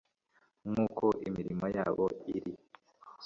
[0.69, 2.05] nk uko imirimo yabo
[2.35, 2.53] iri